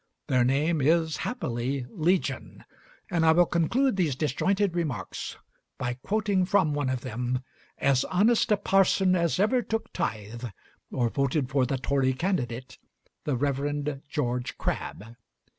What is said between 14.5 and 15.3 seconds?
Crabbe.